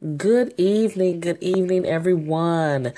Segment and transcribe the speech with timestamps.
[0.00, 2.94] Good evening, good evening, everyone.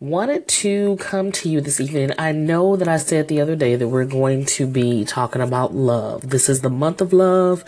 [0.00, 2.12] Wanted to come to you this evening.
[2.18, 5.74] I know that I said the other day that we're going to be talking about
[5.74, 6.30] love.
[6.30, 7.62] This is the month of love,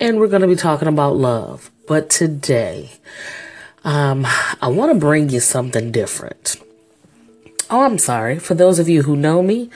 [0.00, 1.70] and we're going to be talking about love.
[1.86, 2.92] But today,
[3.84, 4.26] um,
[4.62, 6.56] I want to bring you something different.
[7.68, 8.38] Oh, I'm sorry.
[8.38, 9.68] For those of you who know me,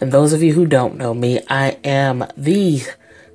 [0.00, 2.82] and those of you who don't know me, I am the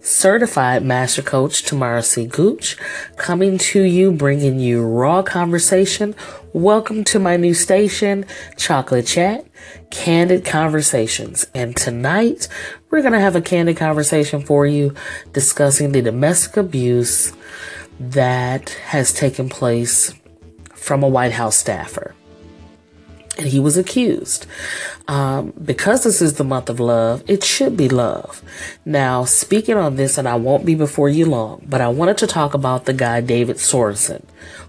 [0.01, 2.25] certified master coach Tamara C.
[2.25, 2.77] Gooch,
[3.17, 6.15] coming to you, bringing you raw conversation.
[6.53, 8.25] Welcome to my new station,
[8.57, 9.45] Chocolate Chat,
[9.91, 11.45] Candid Conversations.
[11.53, 12.47] And tonight,
[12.89, 14.93] we're going to have a candid conversation for you
[15.33, 17.33] discussing the domestic abuse
[17.99, 20.13] that has taken place
[20.73, 22.15] from a White House staffer
[23.39, 24.45] and he was accused.
[25.07, 28.43] Um, because this is the month of love, it should be love.
[28.85, 32.27] Now, speaking on this, and I won't be before you long, but I wanted to
[32.27, 34.23] talk about the guy David Sorensen,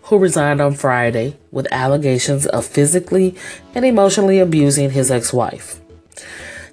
[0.04, 3.34] who resigned on Friday with allegations of physically
[3.74, 5.80] and emotionally abusing his ex-wife.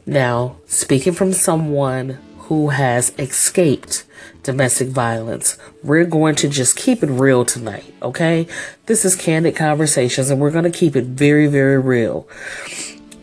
[0.05, 4.05] Now, speaking from someone who has escaped
[4.43, 5.57] domestic violence.
[5.83, 8.47] We're going to just keep it real tonight, okay?
[8.85, 12.25] This is Candid Conversations, and we're going to keep it very, very real.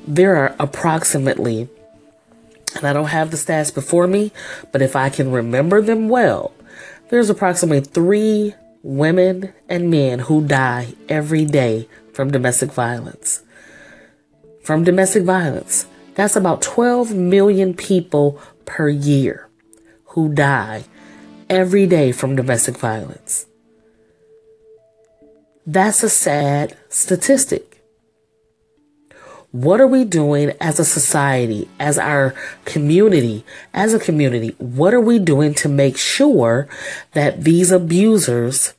[0.06, 1.70] There are approximately,
[2.77, 4.31] and I don't have the stats before me,
[4.72, 6.53] but if I can remember them well,
[7.09, 13.42] there's approximately three women and men who die every day from domestic violence.
[14.62, 15.86] From domestic violence.
[16.14, 19.48] That's about 12 million people per year
[20.07, 20.84] who die
[21.51, 23.47] every day from domestic violence.
[25.67, 27.83] That's a sad statistic.
[29.51, 32.34] What are we doing as a society, as our
[32.65, 34.56] community, as a community?
[34.59, 36.69] What are we doing to make sure
[37.12, 38.75] that these abusers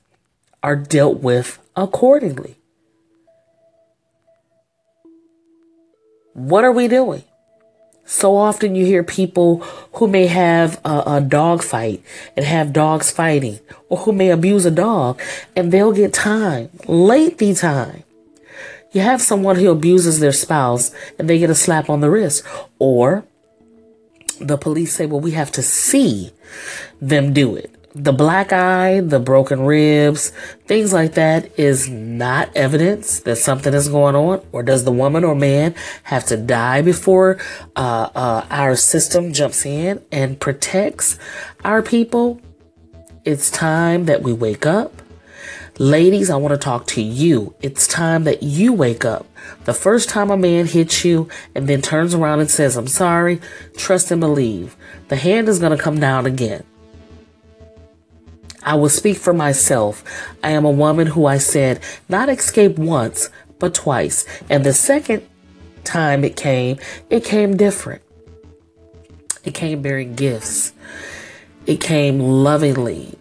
[0.62, 2.58] are dealt with accordingly?
[6.34, 7.24] What are we doing?
[8.06, 9.58] So often you hear people
[9.94, 12.04] who may have a, a, dog fight
[12.38, 15.20] and have dogs fighting, or who may abuse a dog
[15.56, 18.04] and they'll get time, lengthy time.
[18.92, 22.44] You have someone who abuses their spouse and they get a slap on the wrist,
[22.78, 23.26] or
[24.40, 26.32] the police say, well, we have to see
[27.02, 30.32] them do it the black eye, the broken ribs,
[30.66, 34.46] things like that is not evidence that something is going on.
[34.52, 35.74] Or does the woman or man
[36.04, 37.40] have to die before
[37.78, 41.18] uh, uh, our system jumps in and protects
[41.64, 42.42] our people?
[43.24, 45.02] It's time that we wake up.
[45.80, 47.56] Ladies, I want to talk to you.
[47.62, 49.26] It's time that you wake up.
[49.64, 53.40] The first time a man hits you and then turns around and says, I'm sorry,
[53.78, 54.76] trust and believe.
[55.08, 56.64] The hand is going to come down again.
[58.66, 60.04] I will speak for myself.
[60.44, 64.26] I am a woman who I said not escape once, but twice.
[64.50, 65.26] And the second
[65.84, 68.02] time it came, it came different.
[69.44, 70.74] It came bearing gifts.
[71.68, 73.18] It came lovingly.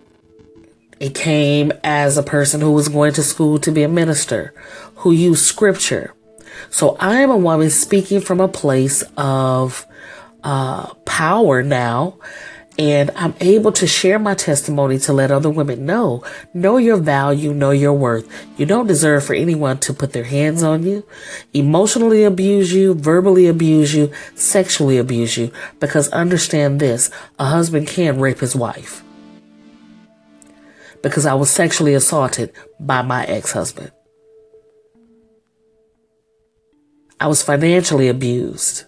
[0.99, 4.55] It came as a person who was going to school to be a minister,
[4.97, 6.15] who used scripture.
[6.71, 9.87] So I am a woman speaking from a place of
[10.43, 12.19] uh, power now
[12.79, 17.55] and I'm able to share my testimony to let other women know, know your value,
[17.55, 18.29] know your worth.
[18.59, 21.07] You don't deserve for anyone to put their hands on you,
[21.53, 28.19] emotionally abuse you, verbally abuse you, sexually abuse you, because understand this, a husband can
[28.19, 29.05] rape his wife.
[31.01, 33.93] Because I was sexually assaulted by my ex-husband.
[37.21, 38.85] I was financially abused.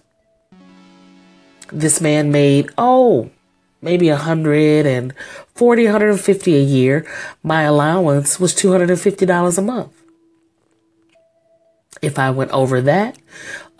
[1.71, 3.29] This man made, oh,
[3.81, 7.07] maybe 140 150 a year.
[7.43, 9.93] My allowance was $250 a month.
[12.01, 13.17] If i went over that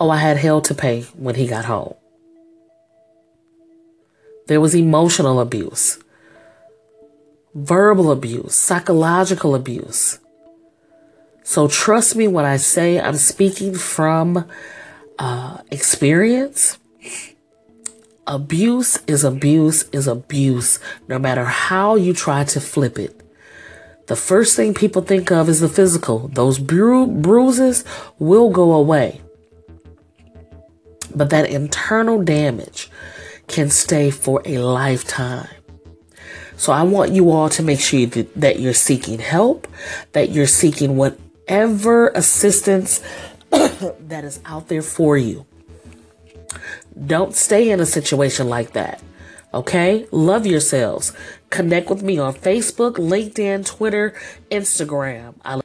[0.00, 1.94] oh i had hell to pay when he got home.
[4.48, 5.98] There was emotional abuse
[7.54, 10.18] verbal abuse psychological abuse.
[11.42, 14.44] So trust me when i say i'm speaking from
[15.18, 16.78] uh, experience
[18.28, 20.78] Abuse is abuse is abuse,
[21.08, 23.22] no matter how you try to flip it.
[24.06, 26.28] The first thing people think of is the physical.
[26.28, 27.86] Those bru- bruises
[28.18, 29.22] will go away.
[31.14, 32.90] But that internal damage
[33.46, 35.48] can stay for a lifetime.
[36.58, 39.66] So I want you all to make sure that you're seeking help,
[40.12, 43.00] that you're seeking whatever assistance
[43.50, 45.46] that is out there for you.
[47.06, 49.00] Don't stay in a situation like that.
[49.54, 50.06] Okay?
[50.10, 51.12] Love yourselves.
[51.50, 54.14] Connect with me on Facebook, LinkedIn, Twitter,
[54.50, 55.34] Instagram.
[55.44, 55.60] I